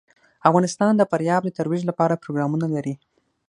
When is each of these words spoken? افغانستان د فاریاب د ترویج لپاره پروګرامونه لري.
افغانستان 0.49 0.91
د 0.97 1.01
فاریاب 1.09 1.41
د 1.45 1.49
ترویج 1.57 1.83
لپاره 1.89 2.19
پروګرامونه 2.23 2.65
لري. 2.75 2.93